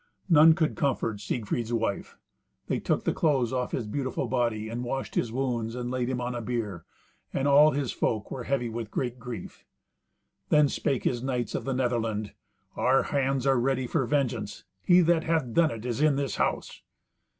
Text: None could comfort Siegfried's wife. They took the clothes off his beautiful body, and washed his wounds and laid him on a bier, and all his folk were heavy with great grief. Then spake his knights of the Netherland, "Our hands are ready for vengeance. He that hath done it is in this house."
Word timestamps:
None 0.27 0.53
could 0.55 0.75
comfort 0.75 1.21
Siegfried's 1.21 1.71
wife. 1.71 2.17
They 2.65 2.79
took 2.79 3.03
the 3.03 3.13
clothes 3.13 3.53
off 3.53 3.71
his 3.71 3.85
beautiful 3.85 4.25
body, 4.27 4.67
and 4.67 4.83
washed 4.83 5.13
his 5.13 5.31
wounds 5.31 5.75
and 5.75 5.91
laid 5.91 6.09
him 6.09 6.19
on 6.19 6.33
a 6.33 6.41
bier, 6.41 6.85
and 7.31 7.47
all 7.47 7.69
his 7.69 7.91
folk 7.91 8.31
were 8.31 8.45
heavy 8.45 8.67
with 8.67 8.89
great 8.89 9.19
grief. 9.19 9.63
Then 10.49 10.69
spake 10.69 11.03
his 11.03 11.21
knights 11.21 11.53
of 11.53 11.65
the 11.65 11.73
Netherland, 11.75 12.33
"Our 12.75 13.03
hands 13.03 13.45
are 13.45 13.59
ready 13.59 13.85
for 13.85 14.07
vengeance. 14.07 14.63
He 14.81 15.01
that 15.01 15.25
hath 15.25 15.53
done 15.53 15.69
it 15.69 15.85
is 15.85 16.01
in 16.01 16.15
this 16.15 16.37
house." 16.37 16.81